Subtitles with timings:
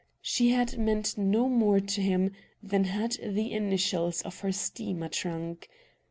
[0.23, 2.31] She had meant no more to him
[2.63, 5.69] than had the initials on her steamer trunk.